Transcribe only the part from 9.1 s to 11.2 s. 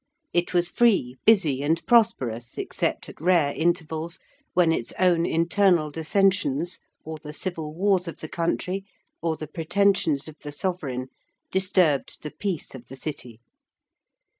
or the pretensions of the Sovereign,